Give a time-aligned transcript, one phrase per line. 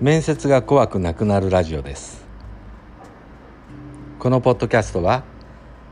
[0.00, 2.24] 面接が怖くなくなるラジオです。
[4.18, 5.24] このポッドキャストは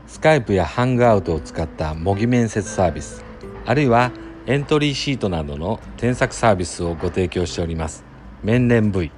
[0.07, 3.23] スカイプやハングアウトを使った模擬面接サービス
[3.67, 4.11] あるいは
[4.47, 8.03] エントリーシートなどの添削サービスをご提供しております。
[8.43, 9.11] 面連 V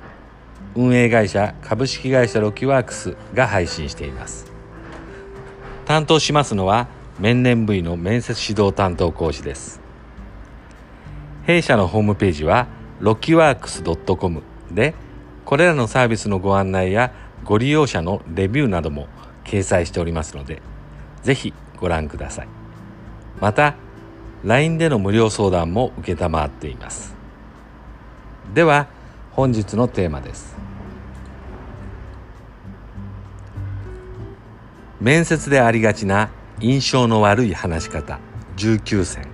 [0.75, 4.51] 運営会社株式会社ロキワークスが配信しています。
[5.85, 9.79] 担当しますのは面連 V の面接指導担当講師です。
[11.45, 12.67] 弊社のホームページは
[12.99, 14.93] ロキワークス .com で
[15.45, 17.11] これらのサービスのご案内や
[17.43, 19.07] ご利用者のレビューなども
[19.43, 20.61] 掲載しておりますので
[21.23, 22.47] ぜひご覧ください。
[23.39, 23.75] また
[24.43, 27.15] LINE での無料相談も承っています。
[28.53, 28.87] では
[29.31, 30.55] 本日のテーマです。
[34.99, 38.19] 面接でありがちな印象の悪い話し方
[38.57, 39.27] 19選。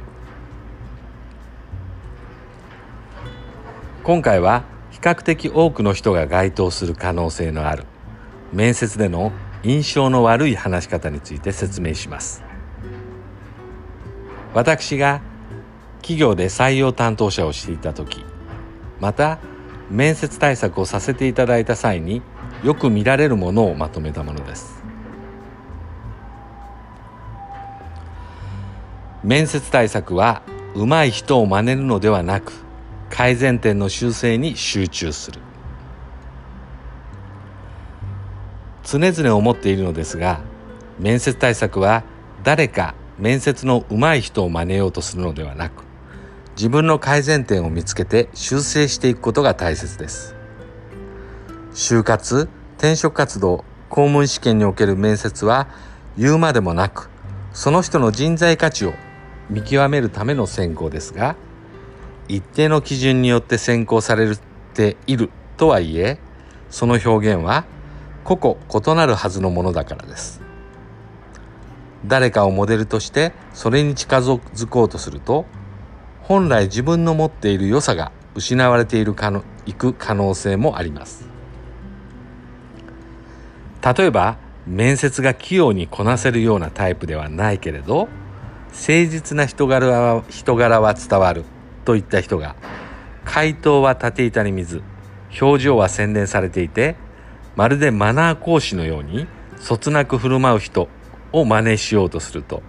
[4.03, 4.63] 今回は
[4.97, 7.85] 比較的多くの人が該当する可能性のある。
[8.51, 9.31] 面接での
[9.61, 12.43] 印象の悪い話し方について説明します。
[14.55, 15.21] 私が
[15.97, 18.25] 企業で採用担当者をしていた時
[18.99, 19.37] また
[19.91, 22.23] 面接対策をさせていただいた際に
[22.63, 24.83] よく見られるものをまとめたものです。
[29.23, 30.41] 面接対策は
[30.73, 32.66] 上手い人を真似るのではなく
[33.09, 35.39] 改善点の修正に集中する。
[38.83, 40.39] 常々思っているのですが
[40.97, 42.03] 面接対策は
[42.43, 45.83] 誰か面接の上手い人を真似ようとするのではなく
[46.55, 50.35] 自分の改善点を見つけて修正していくことが大切です。
[51.73, 55.67] 就活転職活動公務員試験における面接は
[56.17, 57.09] 言うまでもなく
[57.53, 58.93] その人の人材価値を
[59.49, 61.35] 見極めるための選考ですが
[62.27, 64.35] 一定の基準によって選考され
[64.73, 66.19] ているとはいえ
[66.69, 67.65] その表現は
[68.23, 70.41] 個々異なるはずのものだからです。
[72.05, 75.45] 誰かをモデルとしてそれに近づこうとすると
[76.21, 81.27] 本来自分の持っている良さが失われているかのいく可能性もあります。
[83.81, 88.09] 例えば面接が器用にこなせるようなタイプではないけれど
[88.71, 91.45] 誠実な人柄は人柄は伝わる。
[91.87, 92.57] といった人が
[93.23, 94.83] 回答は縦板に水
[95.39, 96.97] 表情は洗練されていて
[97.55, 99.25] まるでマナー講師のように
[99.55, 100.89] そつなく振る舞う人
[101.31, 102.61] を真似しようとすると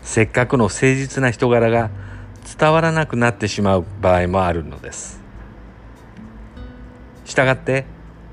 [0.00, 1.90] せっかくの誠実な人柄が
[2.58, 5.20] 伝わらなくなってしまう場合もあるのです。
[7.26, 7.84] したがって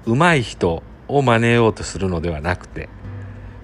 [0.05, 2.87] 上手い人を真似ようとするのではなくて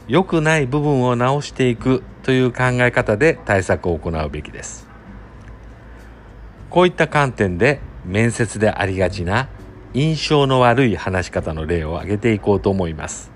[0.09, 4.82] 良くない部分を直していくという考え方で対策を行うべきです。
[6.73, 9.47] こういった観点で面接でありがちな
[9.93, 13.31] 印象の悪い話し方の例を挙げていこうと思います。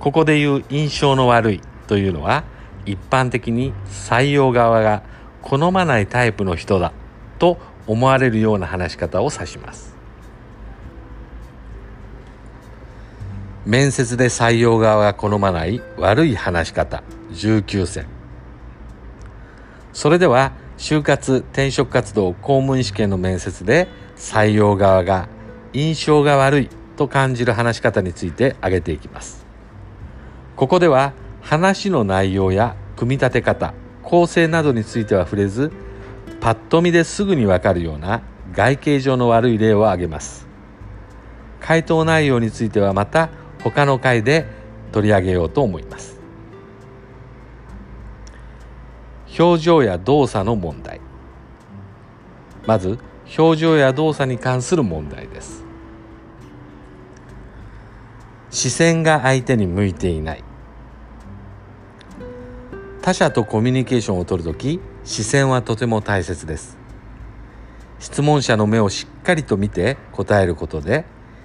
[0.00, 2.44] ここで言う印象の悪いというのは
[2.86, 5.02] 一般的に採用側が
[5.42, 6.94] 好まないタイプの人だ
[7.38, 9.94] と思われるような話し方を指します。
[13.66, 18.06] 面接で採用側が好まない悪い話し方19選。
[19.92, 25.28] それでは就活転職活動公務員試験の面接で採用側が
[25.72, 29.46] 印象が悪いと感じる話し方について挙げていきます。
[30.56, 35.70] ここでは話の内容や組み立て方構成などについては触れず
[36.40, 38.22] パッと見ですぐにわかるような
[38.52, 40.46] 外形上の悪い例を挙げます。
[41.60, 43.28] 回答内容についてはまた
[43.62, 44.46] 他の回で
[44.92, 46.15] 取り上げようと思います。
[49.38, 51.00] 表情や動作の問題。
[52.66, 52.98] まず
[53.38, 55.64] 表情や動作に関する問題です。
[58.50, 60.44] 視線が相手に向いていない。
[63.02, 66.78] 他者とコミュニケーションをとるとき視線はとても大切です。
[67.98, 71.04] 質問者の目をしっかりと見て答えることで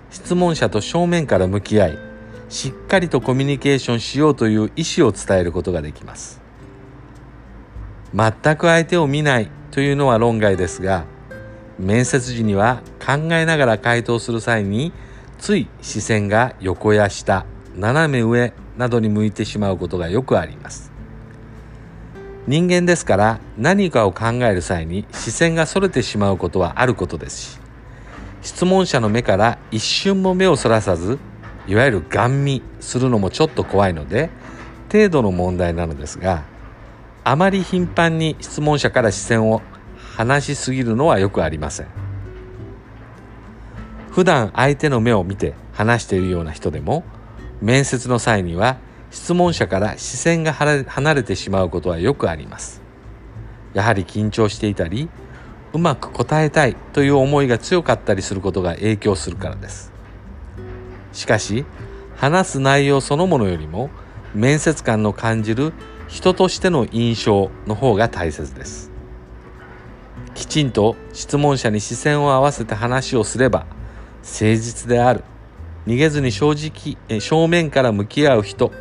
[0.10, 2.00] 質問者と正面から向き合い
[2.50, 6.40] しっかりとコミュニケーションしようという意思を伝えることができます。
[8.13, 11.06] 全く相手を見ないというのは論外ですが
[11.80, 14.92] 面接時には考えながら回答する際に
[15.40, 20.92] つい視線が横や下斜め上などに向いてしまうことがよくあります。
[22.48, 27.60] 人間ですから何かを考える際に視線がそれてしまうことはあることですし
[28.42, 31.19] 質問者の目から一瞬も目をそらさず
[31.68, 34.31] いわゆるガン見するのもちょっと怖いので
[34.92, 36.44] 程度の問題なのですが
[37.23, 39.62] あまり頻繁に質問者から視線を
[40.15, 41.88] 離しすぎるのはよくありません。
[44.12, 47.03] 普段相手の目を見て話しているような人でも
[47.62, 48.77] 面接の際には
[49.09, 52.81] 質問者から視線が離れてしまうことはよくあります。
[53.74, 55.09] やはり緊張していたり
[55.74, 59.94] うまく答えたいという思いが強かったりすることが影響するからです。
[61.13, 61.65] しかし
[62.15, 63.89] 話す内容そのものよりも
[64.33, 65.74] 面接官の感じる
[66.12, 68.92] 人としての印象の方が大切です。
[70.36, 73.66] きちんと質問者に視線を合わせて話をすれば
[74.18, 75.24] 誠実である
[75.88, 78.72] 逃げずに正直正面から向き合う人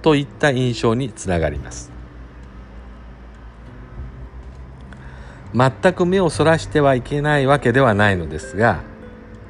[0.00, 1.90] といった印象につながります。
[5.52, 8.82] 全く目をそらしてはいけないわけではないのですが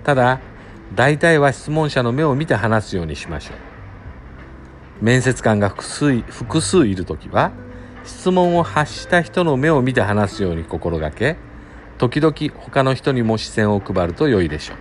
[0.04, 0.40] ただ
[0.94, 3.69] 大体は質問者の目を見て話すようにしましょう。
[5.00, 7.52] 面接官が複数複数いる時は
[8.04, 11.36] 質問を発した人の目を見て話すように心がけ
[11.98, 14.76] 時々他の人にも視線を配ると良いでしょう。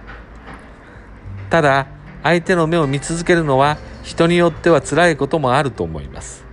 [1.50, 1.88] ただ
[2.24, 6.46] 相手の目を見続けるのは人によっては辛いこともあると思います。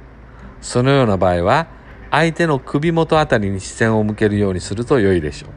[0.61, 1.69] そのような場合は
[2.11, 5.51] 相手の首元あたりに視線を向けるようにすると良いでしょう。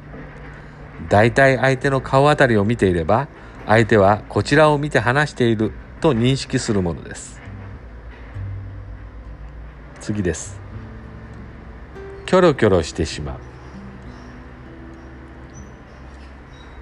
[1.10, 3.28] 大体相手の顔あたりを見ていれば
[3.66, 5.72] 相手はこちらを見て話している
[6.02, 7.39] と認識するものです。
[10.10, 10.60] 次です。
[12.26, 13.34] キョロキョロしてしま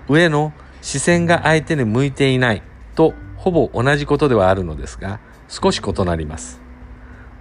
[0.08, 0.14] う。
[0.14, 2.64] 上の視線が相手に向いていない。
[2.96, 5.20] とほぼ同じことではあるのですが
[5.50, 6.62] 少し異なります。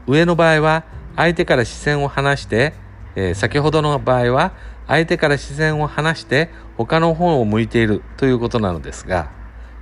[0.08, 0.82] 上の場合は
[1.14, 2.74] 相手から視線を離して、
[3.14, 4.54] えー、先ほどの場合は
[4.88, 9.30] 相手から視線を離して他の方を向いているということなのですが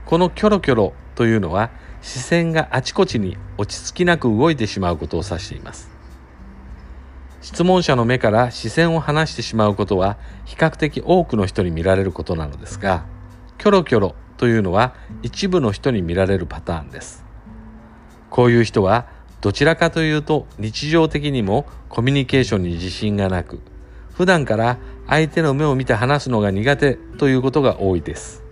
[0.04, 1.70] このキョロキョロというのは
[2.04, 5.93] 視線があちこちに落ち着きなく動いてしまうことを指しています。
[7.44, 13.04] 質問者の目から視線を離してしまうことは比較的多くの人に見られることなのですが
[13.58, 17.22] キョロキョロというのは一部の人に見られるパターンです。
[18.30, 19.06] こういう人は
[19.42, 23.60] どちらかというと日常的にもコミュニケーションに自信がなく
[24.14, 28.42] 普段から相手の目を見て話すのが苦手ということが多いです。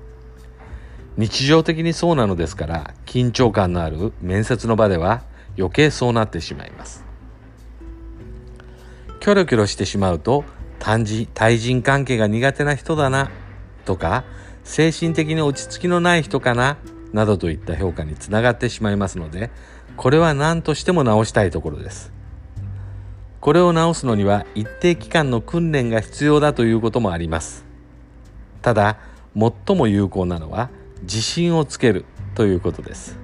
[1.17, 5.23] 日常的にそうなのですから緊張感のある面接の場では
[5.56, 7.01] 余計そうなってしまいます。
[9.23, 10.45] キョロキョロしてしまうと
[10.81, 11.05] 対
[11.61, 13.31] 人関係が苦手な人だな
[13.85, 14.25] とか
[14.65, 16.77] 精神的に落ち着きのない人かな
[17.13, 19.53] などといった評価につながってしまいますので
[19.97, 22.13] これは何としても直したいところです。
[23.41, 27.65] これを直すのには一定期間の訓練が必要だということもあります。
[28.61, 28.99] ただ
[29.37, 30.69] 最も有効なのは
[31.03, 33.21] 自信をつけるということです。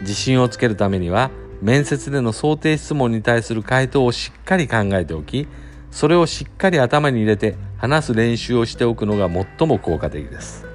[0.00, 5.48] 自信をつけるためには面接での想定質問に対する回答をしっかり考えておき
[5.90, 10.66] それをしっかり頭に入れて話す練習をしておくのが最も効果的です。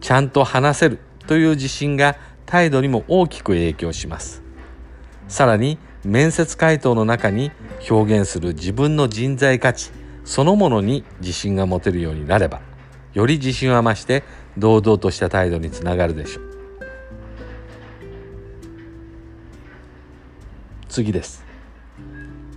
[0.00, 2.16] ちゃんと話せるという自信が
[2.46, 4.42] 態度にも大きく影響します。
[5.28, 7.50] さらに面接回答の中に
[7.88, 9.90] 表現する自分の人材価値
[10.24, 12.60] そのものに自信が持てるようになれば
[13.14, 14.22] より自信は増して
[14.56, 16.57] 堂々とした態度につながるでしょう。
[20.88, 21.44] 次です。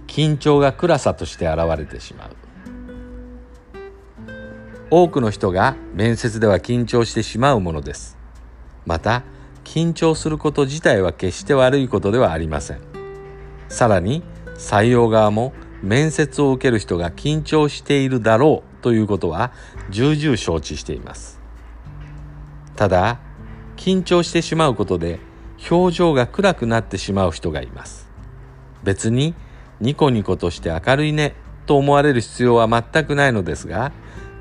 [0.07, 2.29] 緊張が暗さとして現れてしまう。
[4.89, 8.17] 多くの人が面接では緊張してしまうものです。
[8.85, 9.23] また
[9.63, 12.81] 緊張すること自体は決して悪いことではありません。
[13.69, 14.21] さらに
[14.55, 19.53] 採用側も面接を受ける人が緊張しているだろうということは
[19.89, 21.39] 重々承知しています。
[22.75, 23.19] ただ
[23.77, 25.19] 緊張してしまうことで
[25.69, 28.10] 表情が暗くなってしまう人がいます。
[28.83, 29.35] 別に
[29.79, 31.33] ニコニコとして明るいね
[31.65, 33.91] と思われる必要は全くないのですが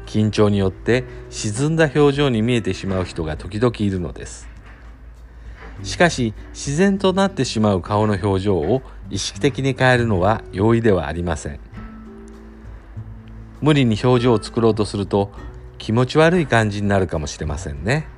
[0.07, 4.49] 緊張によって沈んだ表情に見えてしまう人が時々いるのです。
[5.83, 11.61] しかし自然となってしまう顔の表情を意識的に変えるのは容易ではありません。
[13.61, 15.31] 無理に表情を作ろうとすると
[15.79, 18.09] 気持ち悪い感じになるかもしれませんね。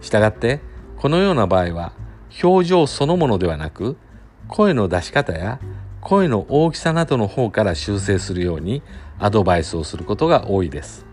[0.00, 0.60] したがって
[0.96, 1.92] このような場合は
[2.42, 3.96] 表情そのものではなく
[4.48, 5.60] 声の出し方や
[6.00, 8.82] 声の大きさなどの方から修正するように
[9.18, 11.06] アドバイスをすることが多いです。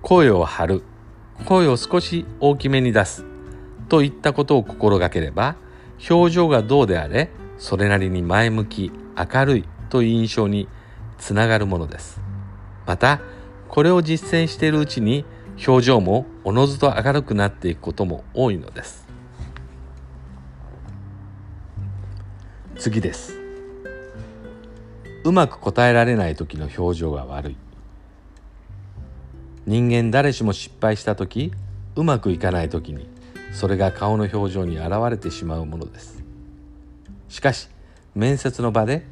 [0.00, 0.82] 声を張る
[1.44, 3.24] 声を少し大きめに出す
[3.88, 5.56] といったことを心がければ
[6.08, 10.68] 表情がどうであれそれなりに前向き明るいという印象に
[11.18, 12.20] つながるものです。
[12.86, 13.20] また
[13.68, 15.24] これを実践しているうちに
[15.66, 19.01] 表情もおのずと明るくなっていくことも多いのです。
[22.82, 23.38] 次です。
[25.22, 27.56] うまく答えられない時の表情が悪い。
[29.66, 31.52] 人間誰しも失敗した時
[31.94, 33.06] うまくいかない時に
[33.52, 36.24] それが顔の表情に現れてしまうものです。
[37.28, 37.68] しかし
[38.16, 39.06] 面接の場で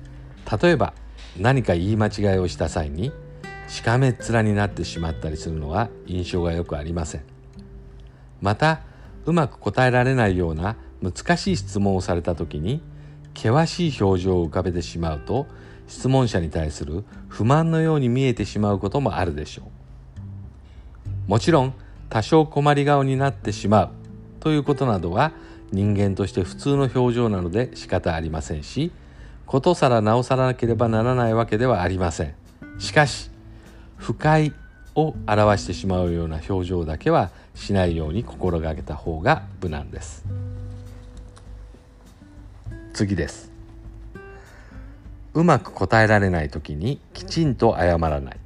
[0.61, 0.93] 例えば
[1.39, 3.13] 何か言い間違いをした際に
[3.69, 7.23] しかめっ面になってしまったりするのは印象がよくありません。
[8.41, 8.81] また
[9.27, 12.83] うまく答えられないような難しい質問をされた時に
[13.41, 15.47] 険しい表情を浮かべてしまうと
[15.89, 21.31] 質問者に対する不満のように見えてしまうこともあるでしょう。
[21.31, 21.75] もちろん
[22.11, 23.91] 多少困り顔になってしまう
[24.41, 25.33] ということなどは
[25.73, 28.93] 人間として普通の表情なので仕方ありませんし
[29.47, 32.35] ことさら直さなければならないわけではありません。
[32.79, 33.31] しかし
[33.97, 34.53] 不快
[34.95, 40.25] を表してしまうような表情だけはしないように心がけた方が無難です。
[42.93, 43.51] 次です。
[45.33, 48.37] うまく答えられない時にきちんと謝らない。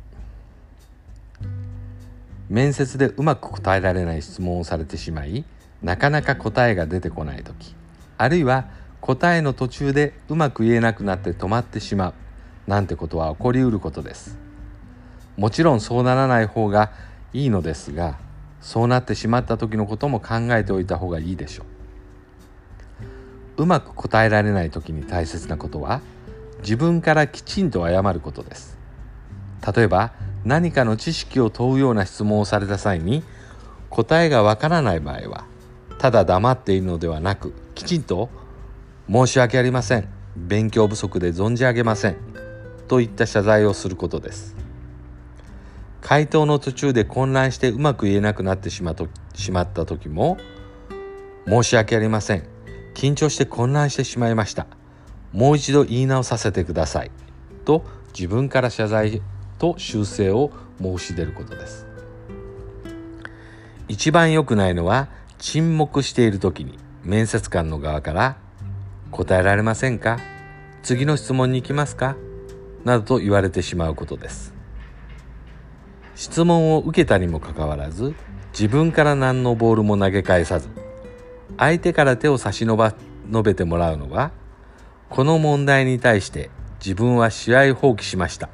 [2.48, 5.44] 面接でうまく答えられない質問をされてしまい
[5.82, 7.74] なかなか答えが出てこない時
[8.18, 8.68] あるいは
[9.00, 12.14] 答えの途中でうまく言えなくなって止まってしまう
[12.66, 14.38] なんてことは起こりうることです。
[15.36, 16.92] もちろんそうならない方が
[17.32, 18.18] いいのですが
[18.60, 21.66] そうなってしまった時のことも考えておいた方がいいでしょう。
[23.56, 26.00] うまく答えられない時に大切なことは
[26.60, 28.78] 自分からきちんと謝ることです。
[29.74, 30.12] 例えば
[30.44, 33.22] 何かの知識を問うような質問をされた際に
[33.88, 35.44] 答えがわからない場合は
[35.98, 38.28] ただ黙っているのではなくきちんと
[39.10, 40.08] 「申し訳ありません。
[40.36, 42.16] 勉強不足で存じ上げません」
[42.88, 44.56] といった謝罪をすることです。
[46.00, 50.36] 回答の途中で混乱してうまく言えなくなってしまとしまった時も
[51.48, 52.53] 「申し訳ありません。
[52.94, 54.66] 緊張して混乱してしまいました。
[55.32, 57.10] もう一度言い直させてください」
[57.66, 57.84] と
[58.16, 59.20] 自分から謝罪
[59.58, 61.86] と修正を申し出ることです。
[63.88, 65.08] 一番良くないのは
[65.38, 68.36] 沈黙している時に面接官の側から
[69.10, 70.18] 「答えられませんか？
[70.82, 72.16] 次の質問に行きますか?」
[72.84, 74.54] などと言われてしまうことです。
[76.14, 78.14] 質問を受けたにもかかわらず
[78.52, 80.68] 自分から何のボールも投げ返さず
[81.58, 82.94] 相手から手を差し伸ば
[83.30, 84.32] 述べてもらうのは
[85.08, 88.48] この問題に対して自分は試合放棄しました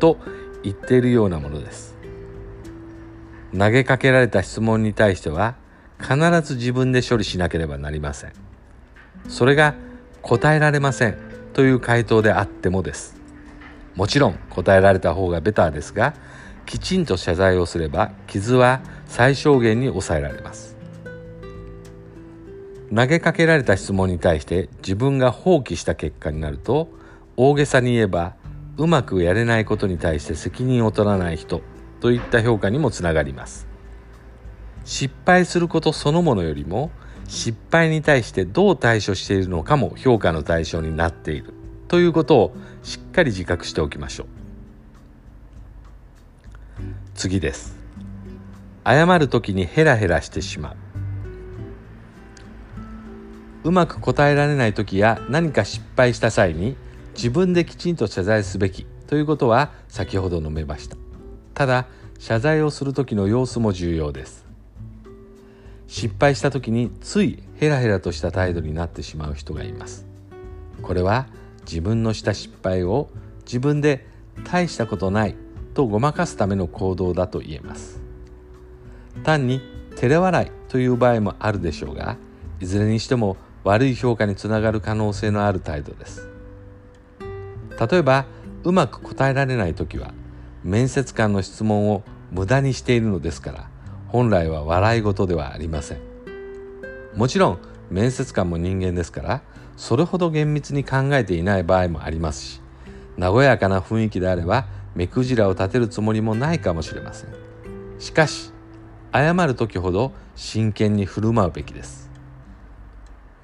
[0.00, 0.18] と
[0.62, 1.96] 言っているようなものです。
[3.56, 5.56] 投げかけられた質問に対しては
[6.00, 8.32] 必ず自分で処理しなければなりません。
[9.28, 9.74] それが
[10.22, 11.18] 答えられません
[11.52, 13.16] という回答であってもです。
[13.94, 16.14] もちろん答えられた方がベターですが
[16.64, 20.69] きちんと謝罪をすれば傷は最小限に抑えられます。
[22.94, 26.88] 投げかけられた質問に対して自分が放棄した結果になると
[27.36, 28.34] 大げさに言えば
[28.76, 31.62] うまくやれないことに対して責任を取らない人
[32.00, 33.68] といった評価にもつながります。
[34.84, 36.90] 失敗することそのものよりも
[37.28, 41.54] 失敗に対してどう対処しているのかも評価の対象になっている
[41.86, 44.26] ということをしっかり自覚しておきましょう。
[47.14, 47.76] 次です。
[48.84, 50.89] 謝る時にヘラヘラしてしまう。
[53.62, 56.76] うまく答えられない時や何か失敗した際に
[57.14, 60.96] 自分できちんと謝罪すべきということは先ほど述べました。
[61.54, 61.86] ただ
[62.18, 64.46] 謝罪をする時の様子も重要です。
[65.86, 70.06] 失敗した時についヘラヘラとした態度になってしまう人がいます。
[70.80, 71.26] これは
[71.66, 73.10] 自分のした失敗を
[73.44, 74.06] 自分で
[74.44, 75.34] 大したことない
[75.74, 78.00] とごまかすための行動だと言えます。
[79.24, 79.60] 単に
[79.96, 82.16] 照れ笑いという場合もあるでしょうが
[82.60, 86.28] いずれにしても悪い評価につながる可能性のある態度です。
[87.90, 88.26] 例えば
[88.64, 90.12] うまく答えられない時は
[90.62, 93.70] 面接官の質問を無駄にしているのですから
[94.08, 95.98] 本来は笑い事ではありません。
[97.16, 97.58] もちろん
[97.90, 99.42] 面接官も人間ですから
[99.76, 102.60] それほど厳密に考えていない場合もありますし
[103.18, 107.30] 和やかな雰囲気であれば目くじらを立てるつもりもないかもしれません。
[107.98, 108.52] しかし
[109.12, 112.09] 謝る時ほど真剣に振る舞うべきです。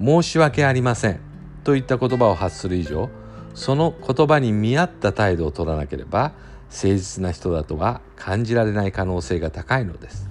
[0.01, 1.21] 申し訳ありません。
[1.65, 3.11] といった言葉を発する以上
[3.55, 6.33] その言葉に見合った態度を取らなければ
[6.69, 10.29] 誠実な人だとは感じられない可能性が高いのです。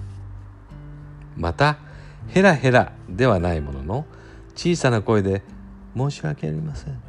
[1.36, 1.78] また
[2.28, 4.06] ヘラヘラではないものの
[4.54, 5.42] 小さな声で
[5.96, 7.02] 「申し訳ありません」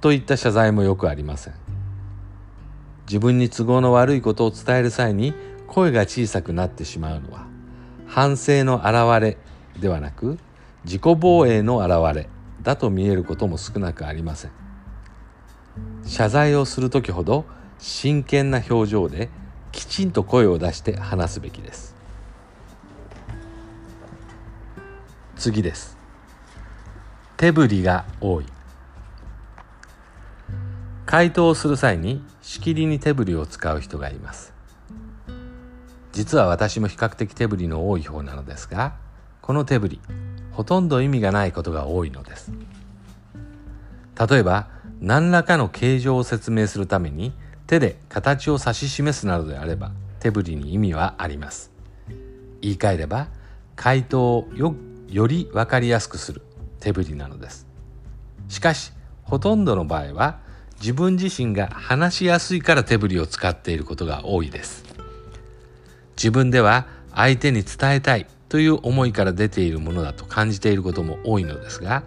[0.00, 1.54] といった謝罪もよくありません。
[3.06, 5.34] 自分に都合の悪いことを伝える際に
[5.66, 7.46] 声が小さくなってしまうのは
[8.06, 9.36] 反省の表れ
[9.80, 10.38] ではなく
[10.84, 12.28] 自己防衛の表れ
[12.62, 14.50] だと見えることも少なくありません。
[16.04, 17.44] 謝罪をする時ほど
[17.78, 19.28] 真剣な表情で
[19.70, 21.94] きちんと声を出して話すべきです。
[25.36, 25.96] 次です。
[27.36, 28.46] 手振りが多い。
[31.06, 34.52] 回答をする際にしきりに手振りを使う人がいます。
[36.12, 38.94] 実は私も比較的手振りの多い方なのですが
[39.40, 40.00] この手振り
[40.52, 42.52] ほとんど意味がないことが多いのです。
[44.30, 44.68] 例えば
[45.00, 47.32] 何らかの形状を説明するために
[47.66, 49.90] 手で形を指し示すなどであれば
[50.20, 51.70] 手振りに意味はあります。
[52.60, 53.28] 言い換えれば
[53.74, 54.74] 回答をよ
[55.08, 56.42] より分かりやすくする
[56.80, 57.66] 手振りなのです。
[58.48, 58.92] しかし
[59.24, 60.38] ほとんどの場合は
[60.80, 64.84] 自分自身が話しやすいから手振りを使っていることが多いです。
[66.16, 72.02] 自分では相手に伝えたいという思いから出ているものだと感じていることも多いのですが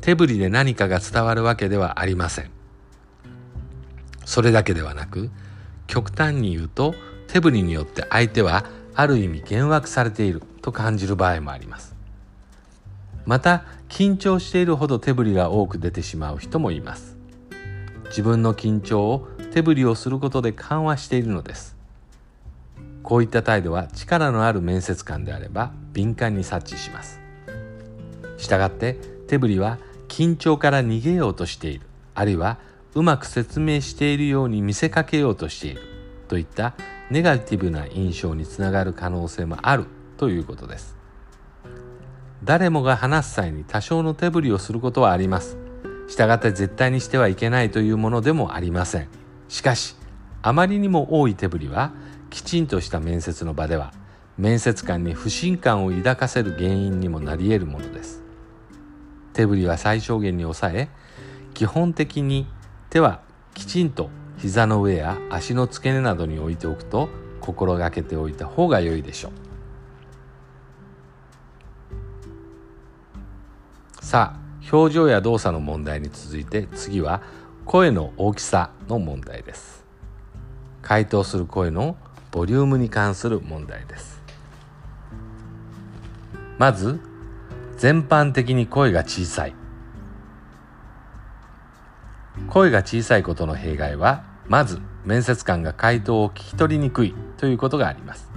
[0.00, 2.50] 手振りで何かが伝わるわけではありません。
[4.24, 5.28] それだけではなく
[5.88, 6.94] 極端に言うと
[7.26, 8.64] 手振りによって相手は
[8.94, 11.96] ある意味幻惑されていると感じる場合もあります。
[13.26, 17.16] また緊張しているほど手振りが多く出てしまう人もいます。
[18.04, 21.77] 自分の緊張を手振りをすることで緩和しているのです。
[23.08, 27.22] こういった態度は力のある面接官であれば敏感に察知します
[28.36, 28.98] したがって
[29.28, 32.58] 手振りは緊張から逃げようとしているあるいは
[32.94, 35.80] うまく説明しているように見せかけようとしている
[36.28, 36.74] といった
[37.10, 39.86] ネガティブな印象につながる可能性もある
[40.18, 40.94] ということです
[42.44, 45.56] 誰もが話す際に多少の手振りをすることはあります。
[46.08, 49.08] したがって絶対にしてはいけないというものでもありません。
[49.48, 49.96] しかし、
[50.40, 51.92] あまりにも多い手振りは、
[52.30, 53.92] きちんとした面接の場では、
[54.36, 58.22] 面接官に不信感を抱かせる原因にもなり得るものです。
[59.32, 60.88] 手振りは最小限に抑え、
[61.54, 62.46] 基本的に
[62.90, 63.20] 手は
[63.54, 67.08] きちんと膝の上や足の付け根などに置いておくと
[67.40, 69.32] 心がけておいた方が良いでしょう。
[74.08, 77.20] さあ表情や動作の問題に続いて次は
[77.66, 79.84] 声の大きさの問題です
[80.80, 81.94] 回答する声の
[82.30, 84.20] ボリュームに関する問題です。
[86.58, 87.00] まず
[87.76, 89.54] 全般的に声が小さい。
[92.48, 98.30] 声が小さいことの弊害はまず面接官が回答を聞き取りにくいということがあります。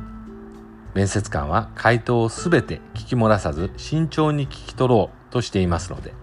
[0.93, 6.13] 面接官は回答をすべて聞き漏らさず慎重に聞き取ろうとしていますので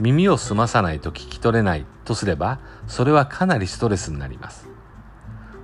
[0.00, 4.67] 耳を澄まさないと聞き取れないとすればそれはかなりストレスになります。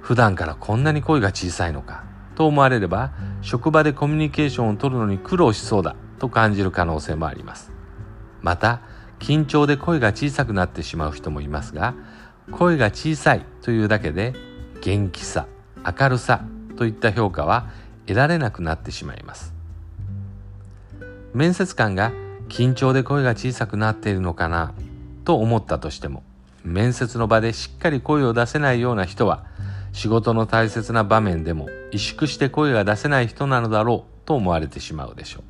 [0.05, 7.73] 普段からこんなに声が小さいのかと思われれば職場でコミュニケーションを取るのに苦労しそうだと感じる可能性もあります。
[8.43, 8.83] また
[9.19, 11.95] 緊張で声が小さくなってしまう人もいますが
[12.53, 14.35] 声が小さいというだけで
[14.83, 15.47] 元気さ
[15.99, 16.45] 明るさ
[16.77, 17.71] といった評価は
[18.07, 19.55] 得られなくなってしまいます。
[21.33, 22.13] 面接官が
[22.51, 24.75] 緊張で声が小さくなっているのかな
[25.25, 26.23] と思ったとしても
[26.63, 29.47] 面接の場でしっかり声を出せないような人は
[29.95, 35.43] 仕事の大切な場面でも萎縮して声が出せない人なのだろうと思われてしまうでしょう。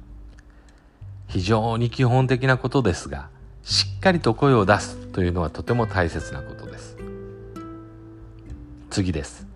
[1.29, 3.31] 非常に基本的なことですが
[3.63, 6.99] しっかりと声を出すというのはとても大切なことです。
[8.91, 9.47] 次です。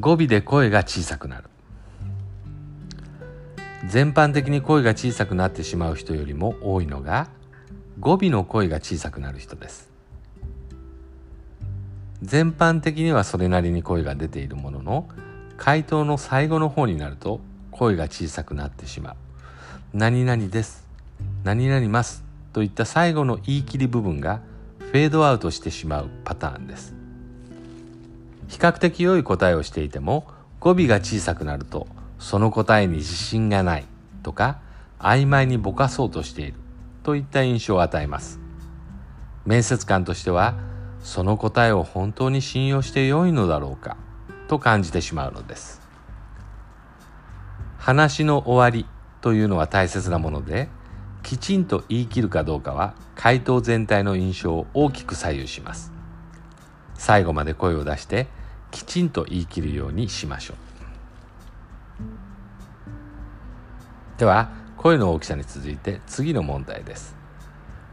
[0.00, 1.44] 語尾で声が小さくなる。
[3.86, 7.28] 全般的に声が小さくなってしまう人よりも多いのが
[8.00, 9.93] 語尾の声が小さくなる人です。
[12.24, 15.08] 全般的にはそれなりに声が出ているものの
[15.58, 19.16] 回答の最後の方になると声が小さくなってしまう。
[19.92, 20.86] 何々です。
[21.44, 22.24] 何々ます。
[22.54, 24.40] といった最後の言い切り部分が
[24.78, 26.94] フェードアウトしてしまうパターンです。
[28.48, 30.26] 比較的良い答えをしていても
[30.60, 31.86] 語尾が小さくなると
[32.18, 33.84] その答えに自信がない
[34.22, 34.60] とか
[34.98, 36.54] 曖昧にぼかそうとしている
[37.02, 38.40] といった印象を与えます。
[39.44, 40.54] 面接官としては
[41.04, 43.98] その答えを本当に信用して良いのだろうか
[44.48, 45.82] と感じてしまうのです。
[47.78, 48.88] 話の終わり
[49.20, 50.70] というのは大切なもので
[51.22, 55.92] きちんと言い切るかどうかは回答全体の印象を大きく左右します。
[56.94, 58.26] 最後まで声を出して
[58.70, 60.56] きちんと言い切るようにしましょう。
[64.18, 67.14] では声の大きさに続いて次の問題です。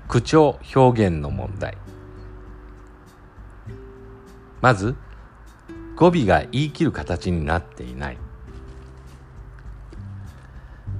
[0.08, 1.78] 口調表現の問題。
[4.62, 4.96] まず
[5.96, 8.18] 語尾が言い切る形になっていない。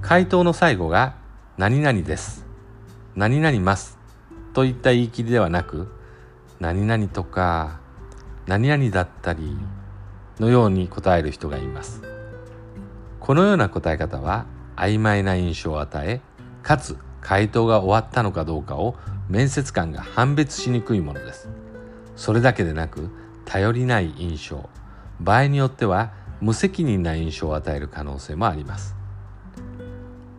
[0.00, 1.14] 回答の最後が
[1.56, 2.44] 何々です。
[3.14, 3.98] 何々ます。
[4.52, 5.88] といった言い切りではなく
[6.60, 7.80] 何々とか
[8.46, 9.56] 何々だったり
[10.40, 12.02] のように答える人がいます。
[13.20, 16.20] このような答え方は曖昧な印象を与え
[16.62, 18.96] かつ回答が終わったのかどうかを
[19.28, 21.48] 面接官が判別しにくいものです。
[22.16, 23.21] それだけでなく
[23.52, 24.70] 頼りない印象。
[25.20, 26.10] 場合によっては
[26.40, 28.96] 無責任な印象を与える可能性もあります。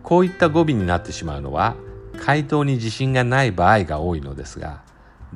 [0.02, 1.76] こういった語尾になってしまうのは
[2.18, 4.82] 回答に自信がない場合が多いのですが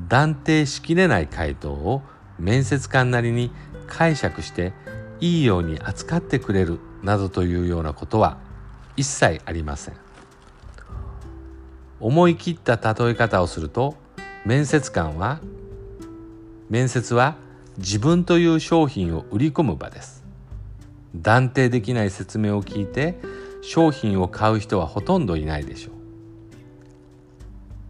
[0.07, 2.01] 断定しきれない回答を
[2.39, 3.51] 面接官なりに
[3.85, 4.73] 解釈して
[5.19, 8.39] いいように扱ってくれるなどというようなことは
[8.95, 9.95] 一切ありません。
[11.99, 13.95] 思い切った例え方をすると
[14.45, 15.39] 面接官は
[16.71, 17.37] 面接は
[17.77, 20.23] 自分という商品を売り込む場です。
[21.15, 23.17] 断定できない説明を聞いて
[23.61, 25.93] 商品を買う人はほとんどいないでしょう。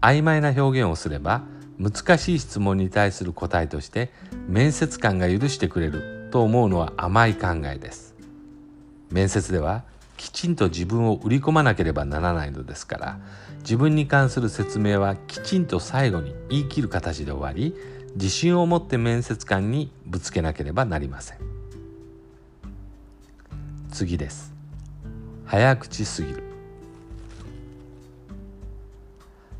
[0.01, 1.43] 曖昧な表現をすれば
[1.79, 4.11] 難しい質問に対する答えとして
[4.47, 8.15] 面接官が許してくれると思うのは甘い考えです。
[9.09, 9.83] 面接では
[10.17, 13.19] きちんと自分を売り込まなければならないのですから
[13.59, 17.75] 自分に関する説明はきちんと最後に言い切る形で終わり
[18.17, 21.37] 自信を持って面接官にぶつけなければなりません。
[23.91, 24.51] 次です。
[25.45, 26.43] 早口すぎる。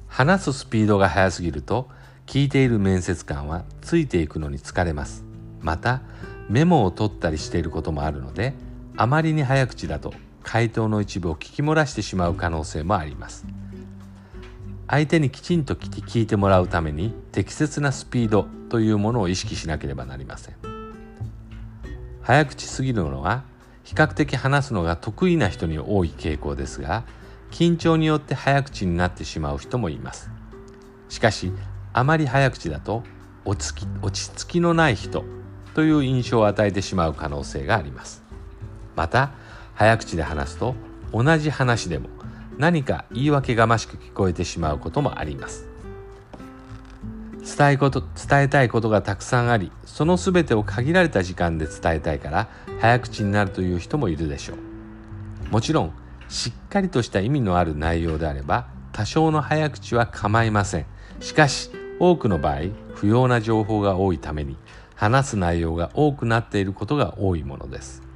[0.08, 1.88] 話すスピードが速すぎると
[2.26, 5.24] 聞いている面接官はついていくのに疲れます。
[5.62, 6.02] また
[6.50, 8.56] メモを取ったりしていることもあるので
[8.96, 13.46] あまりに早口だと回答の一部を聞き漏らしてしまう可能性もあります。
[14.90, 20.56] 相手にきちんと聞いてもらうために適切なスピードというものを意識しなければなりません。
[22.22, 23.44] 早口すぎるのは
[23.84, 27.06] 比較的話すのが得意な人に多い傾向ですが
[27.52, 30.30] 緊張によって早口になってしまう人もいます。
[31.10, 31.52] しかし
[31.94, 33.04] あまり早口だと
[33.46, 35.26] 落ち着き落ち着きのない人
[35.74, 38.24] という印象を与えてしまう可能性があります。
[38.96, 39.32] また
[39.74, 40.76] 早口で話すと
[41.14, 42.10] 同じ話でも
[42.58, 45.68] 何か言い訳がましく聞こえてしまうこともあります。
[47.58, 52.50] 伝えこと伝えたいことがたくさんありその全てを限られた時間で伝えたいから
[52.82, 54.58] 早口になるという人もいるでしょう。
[55.52, 55.94] もちろん
[56.28, 60.86] しっかりとした意味のある内容であれば多少の早口は構いません。
[61.20, 62.62] しかし多くの場合
[62.96, 64.58] 不要な情報が多いために
[64.96, 68.07] 話す内容が多くなっていることが多いものです。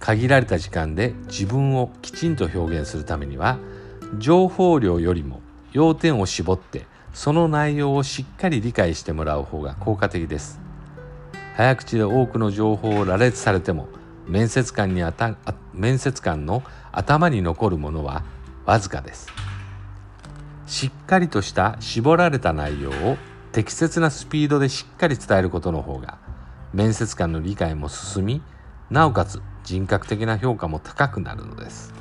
[0.00, 3.58] 限られた時間で自分をきちんと表現するためには
[4.18, 5.40] 情報量よりも
[5.72, 10.60] 要点を絞ってその内容をしっかり理解してもらう方が効果的です。
[11.56, 13.88] 早口で多くの情報を羅列されても
[14.26, 15.36] 面接官にあた
[15.74, 18.24] 面接官の頭に残るものは
[18.64, 19.28] わずかです。
[20.66, 23.18] しっかりとした絞られた内容を
[23.52, 26.18] 適切なスピードでしっかり伝えることの方が
[26.72, 28.42] 面接官の理解も進み
[28.88, 31.92] なおかつ人格的な評価も高くなるのです。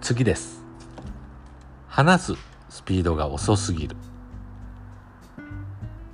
[0.00, 0.64] 次です。
[1.88, 2.34] 話す
[2.68, 3.96] スピードが遅すぎる。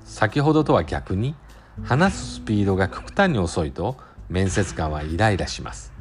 [0.03, 1.35] 先ほどとは逆に
[1.83, 3.97] 話すスピードが極端に遅いと
[4.29, 5.93] 面接官はイライラします。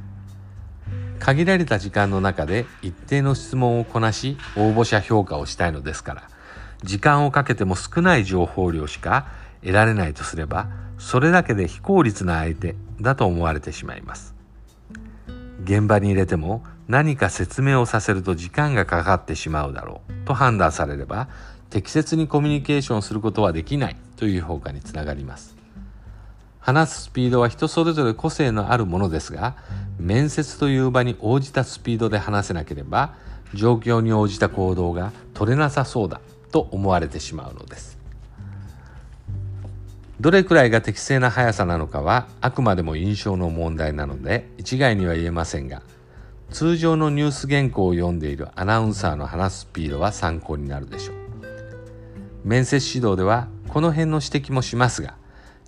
[1.23, 6.23] 限られた時間の中で一定の質問をこなし応募者評価をしたいのですから
[6.83, 9.29] 時間をかけても少ない情報量しか
[9.61, 10.67] 得られないとすれば
[10.99, 14.35] それだけで非効率な相手だと思われてしまいます。
[15.65, 21.29] 現場に入れても何か説明をさせると時間がかかってしまうだろうと判断されれば
[21.71, 25.57] 適切にコミュニケーションすることはできないという評価につながります。
[26.59, 29.57] 話すスピードは人それぞれ個性のあるものですが
[29.99, 33.15] 面接という場に応じたスピードで話せなければ
[33.53, 36.21] 状況に応じた行動が取れなさそうだ
[36.53, 37.92] と思われてしまうのです。
[40.23, 45.83] どれくらいが適正な速さなのかはあくまでも印象の問題なので一概には言えませんが
[46.53, 51.17] 通常のニュース原稿を読んでいるアナウンサーの話すスピードは参考になるでしょう。
[52.45, 55.17] 面接指導ではこの辺の指摘もしますが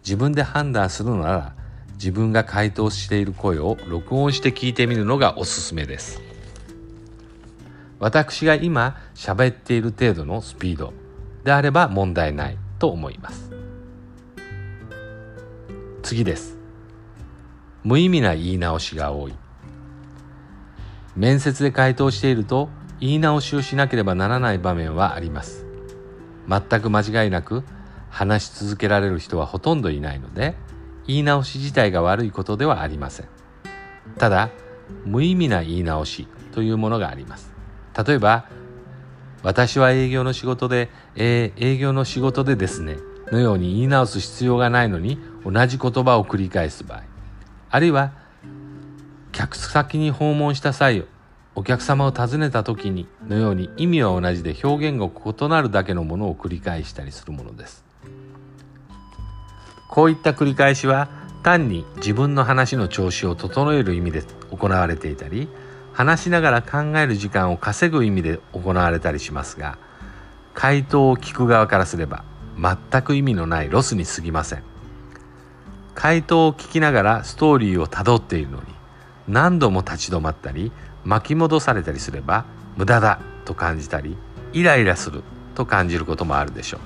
[0.04, 1.56] 自分で判断するのなら
[1.94, 6.20] 自分が回答している声を録音して聞いてみるのがおすすめです。
[7.98, 10.92] 私が今喋っている程度のスピード
[11.42, 13.53] であれば問題ないと思います。
[16.04, 16.58] 次です。
[17.82, 19.34] 無意味な言い直しが多い。
[21.16, 22.68] 面接で回答していると
[23.00, 25.64] 言い直しをしなければならない場面はあります。
[26.46, 27.64] 全く間違いなく
[28.10, 30.54] 話し続けられる人はほとんどいないので
[31.06, 33.28] 言い直し自体が悪いことではありません。
[34.18, 34.50] ただ
[35.06, 37.50] 無意味な言い直しというものがあります。
[38.06, 38.46] 例えば
[39.42, 42.98] 私は営業の仕事で、えー、営業の仕事でですね
[43.30, 47.02] のように言い直す必要がないのに同じ言葉を繰り返す場合
[47.70, 48.12] あるいは
[49.32, 51.04] 客先に訪問した際
[51.56, 57.84] お客様を訪ねた時にのように意味は同じで表現が異なるだけのものを繰り返したりするものです。
[59.88, 61.08] こういった繰り返しは
[61.44, 65.48] 単に自分の話の調子を整える意味で行われていたり
[65.92, 69.78] 話しながら考える時間を稼ぐ意味で行われたりしますが
[70.52, 72.24] 回答を聞く側からすれば
[72.56, 74.73] 全く意味のないロスに過ぎません。
[75.94, 78.64] 回答を聞きながらストーリーをたどっているのに
[79.28, 80.72] 何度も立ち止まったり
[81.04, 82.44] 巻き戻されたりすれば
[82.76, 84.16] 無駄だと感じたり
[84.52, 85.22] イライラする
[85.54, 86.80] と感じることもあるでしょう。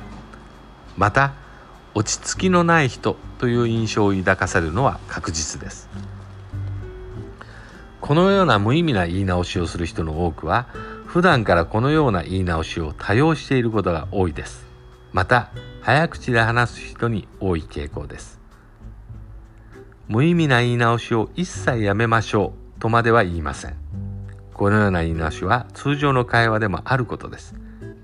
[0.97, 1.33] また
[1.95, 5.89] 落ち着きのない人という印象を抱かせるのは確実です。
[8.01, 10.67] このような無意味な言い直しをする人の多くは
[11.07, 14.67] 普段からこのような言い直しを多用していることが多いです。
[15.13, 15.51] また
[15.83, 18.38] 早口で話す人に多い傾向です。
[20.09, 23.77] 無意味な言い直しを一切やめましょうとまでは言いません。
[24.55, 27.55] このような言い直しは通常の会話でもあることです。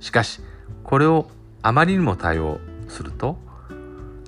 [0.00, 0.42] しかし
[0.82, 1.28] これを
[1.62, 3.38] あまりにも多用すると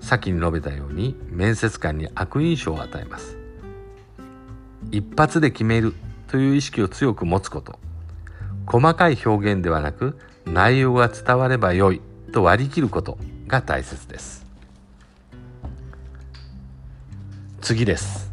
[0.01, 3.37] 先に述べたように面接官に悪印象を与えます。
[4.91, 5.95] 一発で決める
[6.29, 7.79] という意識を強く持つこと。
[8.65, 12.01] 細かい表現ではなく内容が伝わればよい
[12.33, 14.46] と割り切ることが大切です。
[17.61, 18.31] 次です。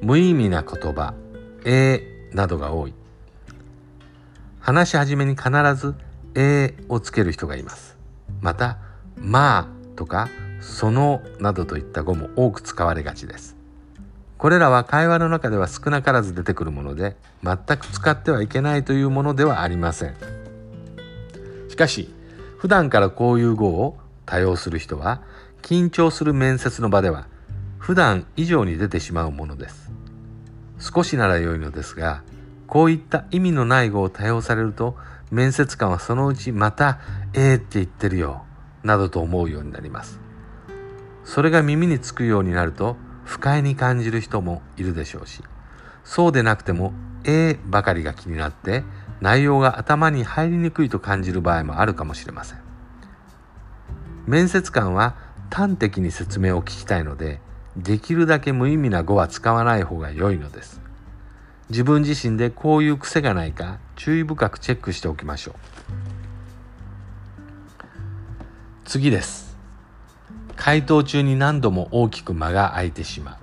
[0.00, 1.14] 無意味な言葉
[1.64, 2.94] 「えー」などが多い。
[4.60, 5.94] 話し始めに必ず
[6.34, 7.96] 「えー」をつける人がいます。
[8.40, 8.78] また
[9.18, 10.28] 「まあ」とか
[10.60, 13.56] 「その」などといった語も多く使われがちです。
[14.38, 20.14] これらは会話の中では少なからず出てくるもので全く使ってはいけないというものではありません。
[21.68, 22.12] しかし
[22.58, 25.22] 普段からこういう語を多用する人は
[25.62, 27.26] 緊張する面接の場では
[27.82, 29.90] 普段以上に出てしまうものです。
[30.78, 32.22] 少しなら良いのですが
[32.68, 34.96] こういった意味のない語を多用されると
[35.32, 37.00] 面接官はそのうちまた
[37.34, 38.44] 「ええー、って言ってるよ」
[38.84, 40.20] などと思うようになります。
[41.24, 45.42] それが耳につくようになると不快に感じる人もいるでしょうし
[46.04, 46.92] そうでなくても
[47.26, 48.84] 「ええ」ばかりが気になって
[49.20, 52.60] 内容が頭に入りにくいと感じる場合もあるかもしれません。
[54.28, 55.16] 面接官は
[55.50, 57.40] 端的に説明を聞きたいので
[57.76, 60.80] できるだけ無意味な語は使わない方が良いのです。
[61.70, 65.54] 自分自身でこういう癖がないか注意深くチェックしておきましょう。
[68.84, 69.56] 次です。
[70.54, 73.36] 回答中に何度も大きく間が空いてしまう。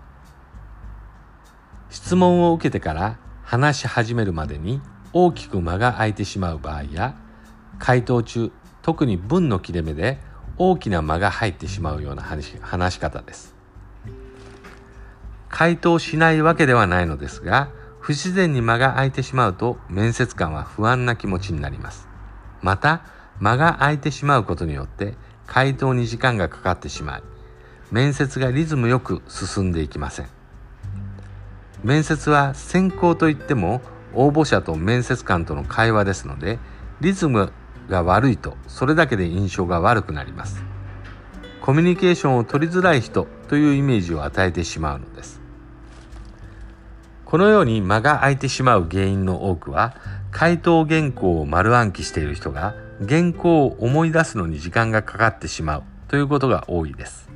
[1.89, 4.79] 質問を受けてから話し始めるまでに
[5.11, 7.15] 大きく間が空いてしまう場合や
[7.79, 8.51] 回答中
[8.83, 10.19] 特に文の切れ目で
[10.57, 13.58] 大きな間が入ってしまうような話し方です。
[15.49, 22.07] 回答しないわけではないのですが不自然に間が空いてしまうと面接官は不安な気持ちになります。
[22.62, 23.01] また
[23.39, 25.15] 間が空いてしまうことによって
[25.47, 27.23] 回答に時間がかかってしまい
[27.91, 30.29] 面接がリズムよく進んでいきません。
[31.83, 33.81] 面接は選考といっても
[34.13, 36.59] 応募者と面接官との会話ですので
[36.99, 37.53] リズム
[37.88, 40.63] が悪いとそれだけで印象が悪くなります。
[41.62, 45.38] コミュニケーションを取りづらい人というイメージを与えてしまうのです。
[47.29, 49.93] このように間が空いてしまう原因の多くは
[50.31, 52.73] 回答原稿を丸暗記している人が
[53.07, 57.29] 原稿を思い出すのに時間がかかってしまうということが多いです。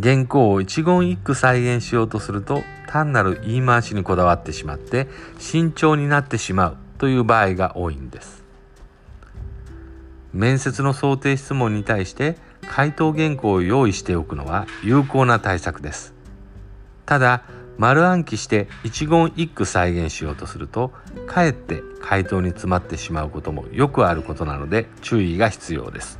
[0.00, 5.08] 原稿を一言一句再現しようとすると単なる言い回しにこだわってしまって
[5.40, 8.44] 慎重になってしまうという場合が多いんです。
[10.32, 12.36] 面接の想定質問に対して
[12.70, 16.14] 回答原稿を用意しておくのは有効な対策です。
[17.06, 17.42] ただ
[17.78, 20.92] 丸暗記して一言一句再現しようとすると
[21.26, 26.18] かえって回答に詰まってしまうこともよくあることなので注意が必要です。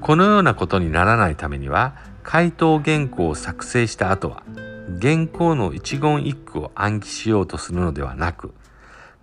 [0.00, 4.42] このようなことにならないためには回答原稿を作成した後は
[5.00, 8.52] 原稿の一言一句を暗記しようとするのではなく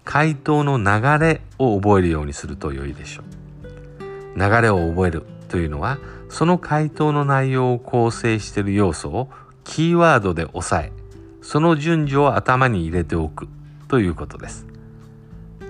[0.06, 4.40] 回答の流れを覚えるようにすると良いでしょう。
[4.40, 5.98] 流れを覚えるというのは
[6.30, 9.30] その回答の内容を構成している要素を
[9.68, 10.94] キーワードで押さえ
[11.42, 13.50] その順序を頭に入れておく
[13.90, 14.66] ということです。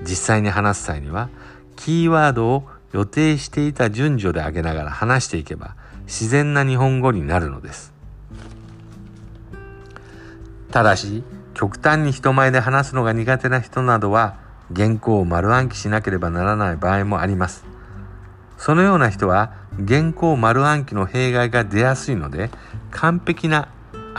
[0.04, 1.30] 実際に話す際には
[1.76, 7.92] キーワードを予定していた順序で上げながら話していけば自然な日本語になるのです。
[10.72, 14.38] ただし極端に人前で話すのが苦手な人などは
[14.74, 17.66] 原稿を丸暗記しなければならない場合もあります。
[18.58, 19.54] そのような人は
[19.88, 22.52] 原稿丸暗記の弊害が出やすいので
[22.92, 23.70] 完璧な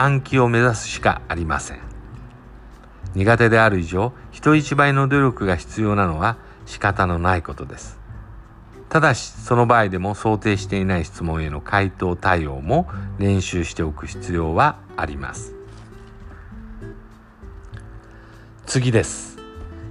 [0.00, 1.80] 暗記を目指すしかありません。
[3.14, 7.98] 苦手である以上人一倍の努力が必要なのは仕方のないことです。
[8.88, 15.54] ただしその場合でも想定していない質問への回答対応も練習しておく必要はあります。
[18.66, 19.36] 次です。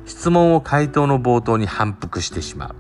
[0.06, 2.76] 質問を回答の冒頭に反復してしまう。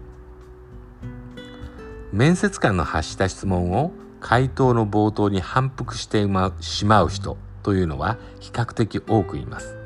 [2.13, 3.92] 面接官の発した質問を
[4.28, 6.28] 回答の冒頭に反復して
[6.60, 9.78] しまう人というのは比較的多くいます。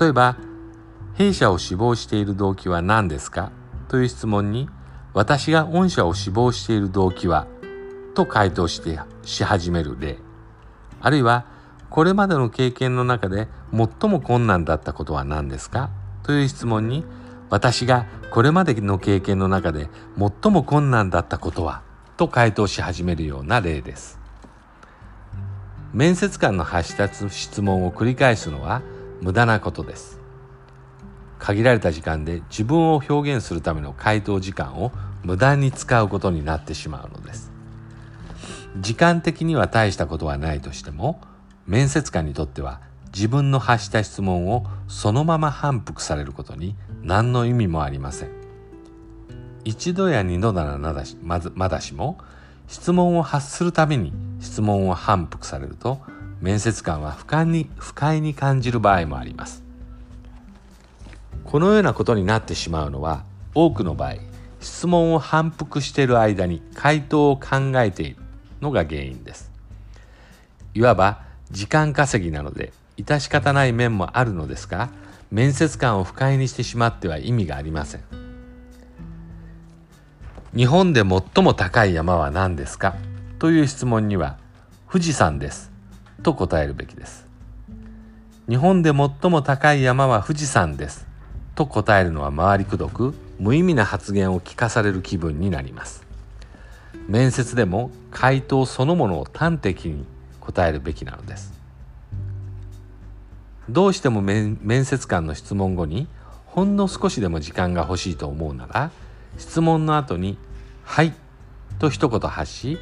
[0.00, 0.38] 例えば
[1.12, 3.52] 弊社を志望している動機は何ですか？
[3.88, 4.70] という質問に
[5.12, 7.46] 私が御社を志望している動機は？
[8.14, 10.16] と回答してし始める例。
[11.02, 11.44] あるいは
[11.90, 15.90] これまでの経験の中で最も困難だったことは何ですか？
[16.22, 17.04] という質問に
[17.50, 21.82] 私がこれまでの経験の中で最も困難だったことは？
[22.16, 24.18] と回答し始めるような例です。
[25.92, 28.82] 面接官の発した質問を繰り返すのは
[29.20, 30.20] 無駄なことです。
[31.38, 37.52] 限られた時間で自分を表現するための回答時間を無駄に使うことになってしまうのです。
[38.78, 41.20] 時間的には大したことはないとしても
[41.66, 48.35] 面接官にとっては自分の発した質問をそのまま反復されることに何の意味もありません。
[49.66, 52.18] 一度や二度ならまだしままだしも
[52.68, 56.00] 質問を発するために質問を反復されると
[56.40, 59.64] 面接官は不快に不快に感じる場合もあります。
[61.44, 63.24] このようなことになってしまうのは
[63.54, 64.14] 多くの場合
[64.60, 68.16] 質問を反復している間に回答を考えている
[68.60, 69.50] のが原因です。
[70.74, 74.90] いわば時間稼ぎなので致し方ない面もあるのですが
[75.32, 78.25] 面接官を不快にしてしまっては意味がありません。
[80.56, 82.94] 日本で最も高い山は何ですか？
[83.38, 84.38] という質問には
[84.90, 85.70] 富士山です。
[86.22, 87.26] と答えるべきです。
[88.48, 91.06] 日本で最も高い山は富士山です。
[91.54, 96.06] と答えるのは回りくどく無意味な発言を聞かされる気分になります。
[97.06, 100.06] 面接でも回答そのものを端的に
[100.40, 101.52] 答えるべきなのです。
[103.68, 106.08] どうしても面接官の質問後に
[106.46, 108.90] ほんの少しでも時間が欲しいと思うなら
[109.36, 110.38] 質問の後に
[110.86, 111.12] 「はい」
[111.78, 112.78] と一言発し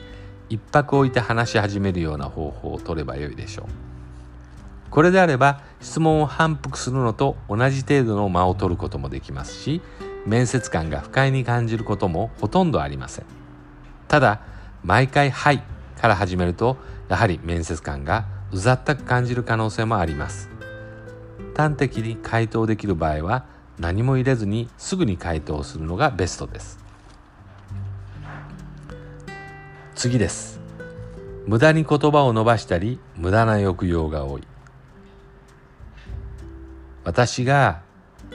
[0.49, 3.67] 一泊置いて話し始めるような方法を取ればよいでしょう。
[4.91, 9.83] これであれば質問を反復するのと同じ程度の間を取ることもできますし
[10.25, 13.25] 面接官が不快に感じることもほとんどありません。
[14.07, 14.41] ただ
[14.85, 15.65] 毎回「はい」
[16.01, 16.77] から始めると
[17.09, 20.49] やはり面接官がうざったく感じる可能性もあります。
[21.57, 23.45] 端的に回答できる場合は
[23.79, 26.84] 何も入れずにすぐに回答するのがベストです。
[29.95, 30.61] 次です。
[31.47, 34.43] 無駄に言葉を伸ばしたり無駄な抑揚が多い。
[37.05, 37.83] 私が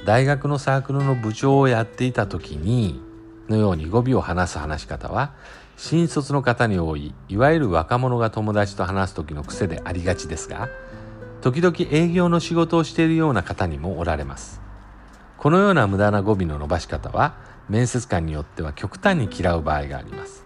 [0.06, 3.02] 大学のサークルの部長をやっていた時に
[3.50, 5.34] のように語尾を話す話し方は
[5.76, 10.70] 新卒の方に多いいわゆる若者が友達と話す時の癖でありがちですが
[11.42, 14.62] 時々営業の仕事をしているような方にもおられます。
[15.38, 17.38] このような無駄な語尾の伸ばし方は
[17.70, 20.46] 面接官によっては極端に嫌う場合があります。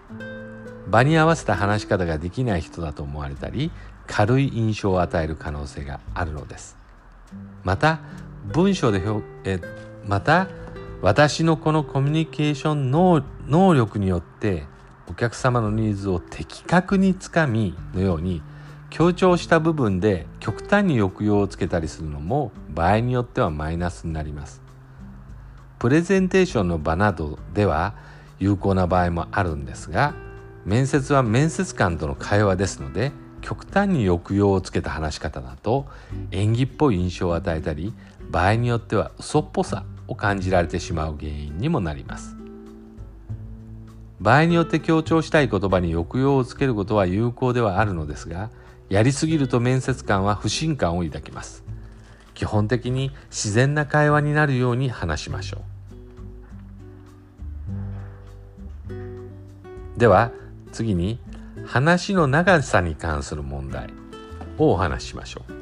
[0.88, 3.72] 場に合わせた話し方ができない人だと思われたり
[4.08, 6.78] 軽い印象を与える可能性があるのです。
[7.64, 8.00] また
[8.46, 9.62] 文章で表え
[10.06, 10.48] また
[11.02, 14.66] 私のこのコミュニケーション能力によって
[15.10, 18.42] お客様のニーズを的確につかみのように
[18.90, 24.62] 強調した部分で極端に抑揚をつけたりするのも場合によってはマイナスになります。
[25.80, 27.96] プレゼンテーションの場などでは
[28.40, 30.16] 有効な場合もあるんですが
[30.66, 33.12] 面接は面接官との会話ですので
[33.42, 35.86] 極端に抑揚をつけた話し方だと
[36.32, 37.94] 演技っぽい印象を与えたり
[38.30, 42.36] 場合によっては嘘っぽさを感じられてしまう原因にもなります。
[44.20, 48.50] 場合によって強調したい言葉に抑揚をつけることは有効ではあるのですが
[48.90, 51.64] やりすぎると面接官は不信感を抱きます。
[52.34, 55.64] 基本的に自然な会話になるように話しましょう。
[60.00, 60.32] では
[60.74, 61.20] 次に
[61.66, 63.88] 話の長さに関する問題
[64.58, 65.54] をお話ししましょう。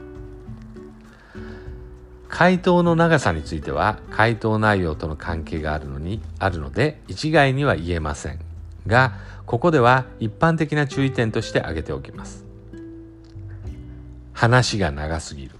[2.29, 8.39] 回答の長さについては回答内容との関係があるのにあるので一概には言えません。
[8.87, 9.13] が
[9.45, 12.45] ここでは一般的な注意点として挙げておきます。
[14.33, 15.51] 話が長すぎる。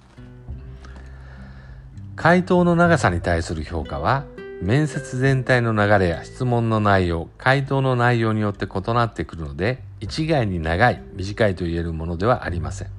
[2.16, 4.26] 回答の長さに対する評価は
[4.62, 12.90] 面接全体の流れや質問の内容回答の内容によって異なってくるので一概に長い短いと言えるものではありません。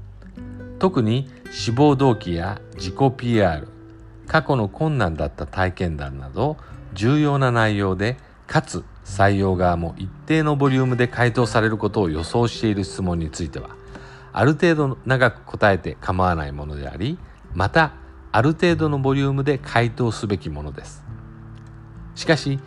[0.80, 3.68] 特に志望動機や自己 PR
[4.26, 6.56] 過去の困難だった体験談など
[6.94, 8.16] 重要な内容で
[8.48, 13.70] かつ採用側も一定のボリュームで回答されることを予想している質問については
[14.32, 17.18] ある程度長く答えて構わないものであり
[17.54, 17.94] また
[18.32, 21.01] ある程度のボリュームで回答すべきものです。
[22.14, 22.58] しかし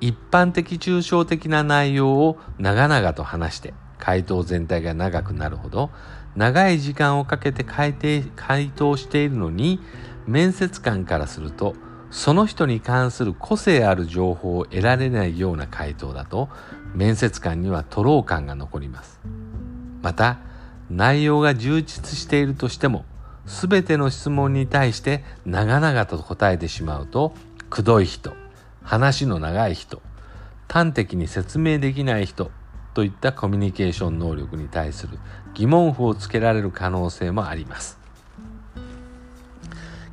[0.00, 5.90] 一般的抽象的な内容を長々と話して回答全体が長くなるほど
[6.36, 9.80] 長い時間をかけて回答しているのに
[10.26, 11.74] 面接官からすると
[12.10, 16.48] その人に関する個性ある情報を得られないような回答だと
[16.94, 19.20] 面接官には徒労感が残ります。
[20.02, 20.38] また
[20.90, 23.04] 内容が充実しているとしても
[23.46, 27.32] 全ての質問に対して長々と答えてしまうと
[27.68, 28.32] くどい人
[28.82, 30.02] 話の長い人
[30.68, 32.50] 端的に説明できない人
[32.94, 35.18] といったコミュニケーション能力に対する
[35.54, 37.98] 疑問符をつけられる可能性もあります。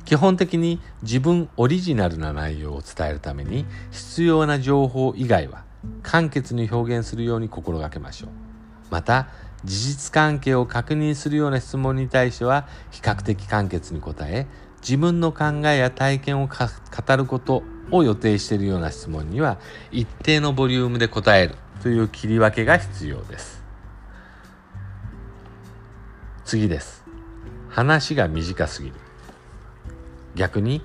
[0.04, 5.64] 基本的に自分オリジナルな内容を伝えるために必要な情報以外は
[6.02, 8.30] 簡潔に表現するように心がけましょう。
[8.90, 9.28] また
[9.64, 14.46] 事実関係を確認するような質問に対しては比較的簡潔に答え
[14.80, 19.58] 自分の考えや体験を語ることを予定しているような質問には
[19.90, 23.62] 一定のボリュームで答えるという切り分けが必要です。
[26.44, 27.04] 次です。
[27.68, 28.94] 話が短すぎる。
[30.34, 30.82] 逆に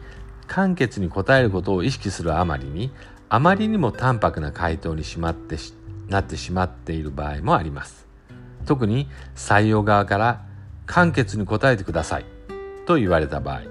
[0.47, 2.91] 簡潔に答えることを意識するあまりに
[3.29, 5.57] あまりにも淡白な回答にしまって
[6.07, 8.05] なってしまっている場合もあります。
[8.65, 10.45] 特に採用側から
[10.85, 12.25] 簡潔に答えてください
[12.85, 13.61] と言われた場合。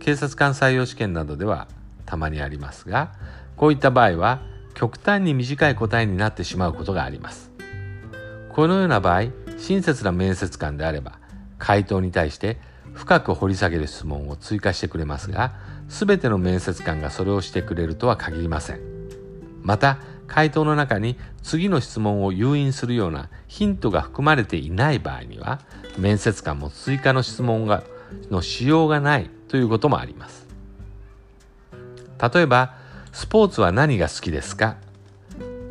[0.00, 1.68] 警察官採用試験などでは
[2.06, 3.12] たまにありますが
[3.56, 4.40] こういった場合は
[4.74, 7.50] 極端に短い答えになってしまうことがあります。
[8.50, 9.24] このような場合
[9.58, 11.18] 親切な面接官であれば
[11.58, 12.58] 回答に対して
[12.94, 15.54] 深く掘り下げる質問を追加してくれますが
[15.88, 18.80] 全ての面接官がそれをしてくれるとは限りません。
[19.62, 25.60] また回答の中に次の質問を誘引するようなヒントが含まれていない場合には
[25.98, 27.84] 面接官も追加の質問が
[28.30, 30.45] のしようがないということもあります。
[32.20, 32.74] 例えば
[33.12, 34.76] スポーツは何が好きですか？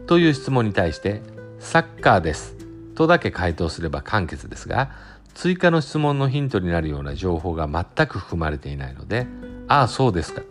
[0.07, 1.21] という質問に対して
[1.59, 2.55] サッカーです。
[2.95, 4.91] とだけ回答すれば簡潔ですが
[5.33, 9.27] 追加の質問のヒントになるような情報が全く含まれていないので
[9.67, 10.41] ああそうですか。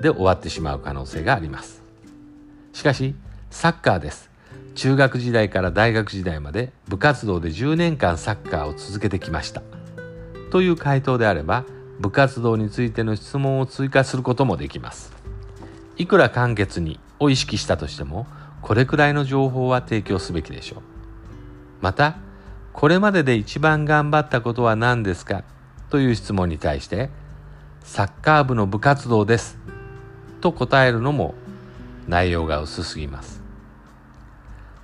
[0.00, 1.82] で終わってしまう可能性があります。
[2.72, 3.14] しかし
[3.50, 4.30] サッカーです。
[4.74, 9.62] 中学時代から大学時代まで部活動で10年間サッカーを続けてきました。
[10.50, 11.64] という回答であれば
[12.00, 15.12] 部活動についての質問を追加することもできます。
[16.02, 18.26] いくら簡潔にを意識したとしても
[18.60, 20.80] これくらいの情報は提供すべきでしょう。
[21.80, 22.16] また
[22.72, 25.44] これまでで一番頑張ったことは何ですか？
[25.90, 27.08] という質問に対して
[27.84, 29.58] サッカー部の部活動です。
[30.40, 31.34] と答えるのも
[32.08, 33.40] 内容が薄すぎます。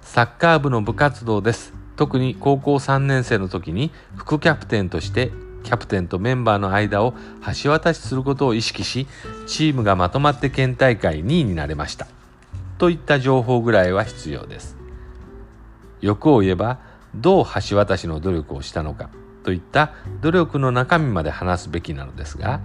[0.02, 1.72] サッカー部の部活動です。
[1.96, 5.32] 特に高校3年生の時に副キャプテンとして
[5.62, 7.14] キャプテンとメンバーの間を
[7.62, 9.06] 橋渡しすることを意識し
[9.46, 12.06] チームがまとまって県大会2位になれました。
[12.78, 14.76] といった情報ぐらいは必要です。
[16.00, 16.78] 欲を言えば
[17.14, 19.10] どう橋渡しの努力をしたのか
[19.42, 22.60] といった努力の中身まで話すべきなのですが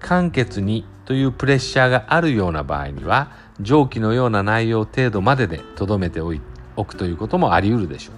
[0.00, 8.14] 簡潔にというプレッシャーがあるような場合には上記のような内容程度まででとどめておくということもあり得るでしょう。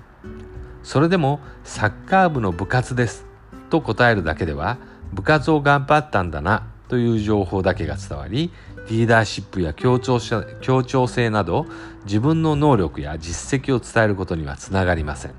[0.82, 3.29] それでもサッカー部の部活です。
[3.70, 4.78] と答えるだけでは
[5.12, 8.50] 部活を頑張ったんだなという情報だけが伝わり
[8.88, 10.18] リーダーシップや協調
[10.60, 11.66] 協調性など
[12.04, 15.34] 自分の能力や実績を伝えることにはつながりません。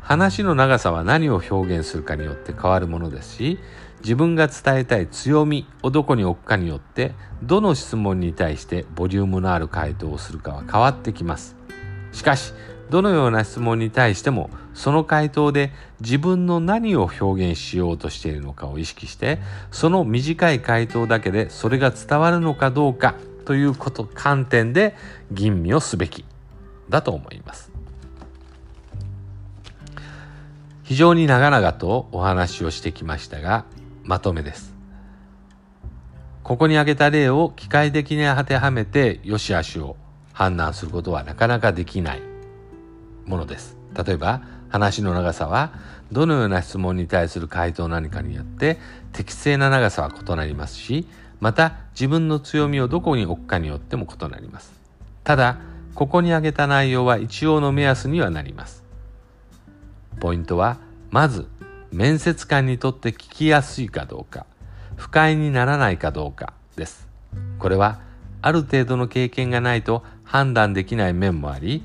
[0.00, 3.58] 話の長さは何を表現するかによって変わるものですし
[4.02, 11.56] 自分が伝えたい強みをどこに置くかによってどの質問に対してボリュームのある回答をするかは変わってきます。
[12.12, 12.54] しかし
[12.88, 19.38] どのような質問に対してもその回答で自分の何を表現しようとしているのかを意識して
[19.70, 23.14] その短い回答だけでそれが伝わるのかどうか
[23.46, 24.94] ということ観点で
[25.32, 26.26] 吟味をすべき
[26.90, 27.72] だと思います。
[30.84, 33.64] 非常に長々とお話をしてきましたが
[34.04, 34.74] まとめです。
[36.42, 39.96] ここに挙げた例を機械的に当てはめて良し悪しを
[40.34, 42.20] 判断することはなかなかできない
[43.24, 43.76] ものです。
[44.04, 45.72] 例えば話の長さは
[46.12, 48.78] どのような質問に対する回答何かによって
[49.12, 51.06] 適正な長さは異なりますし
[51.40, 54.72] また自分の強みをどこに置くかによっても異なります。
[55.24, 55.58] ただ
[55.94, 58.84] ここに挙げた内容は一応の目安にはなります。
[60.20, 60.78] ポイントは
[61.10, 61.46] まず
[61.92, 64.46] 面接官にとって聞きやすいかどうか
[64.96, 67.06] 不快にならないかどうかです。
[67.58, 68.00] これは
[68.42, 71.84] ある程度の経験がないと判断できない面もあり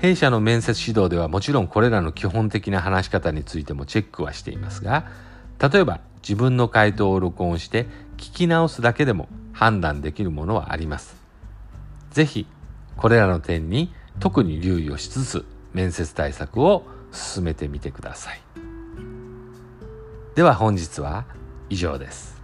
[0.00, 5.06] 弊社の面接指導ではもちろんこれらの基本的な話し方についてもチェックはしていますが
[5.60, 7.86] 例えば自分の回答を録音して
[8.16, 11.16] 聞き直すだけでも判断できるものはあります。
[12.10, 12.46] ぜひ
[12.96, 18.40] これらの点に特に留意をしつつ面接対策を進めてみてください。
[20.34, 21.24] では本日は
[21.70, 22.37] 以上です。